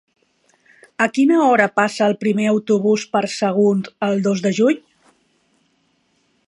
A 1.05 1.07
quina 1.17 1.41
hora 1.47 1.67
passa 1.81 2.07
el 2.07 2.17
primer 2.23 2.47
autobús 2.53 3.05
per 3.17 3.23
Sagunt 3.35 3.85
el 4.09 4.27
dos 4.29 4.43
de 4.47 4.55
juny? 4.61 4.83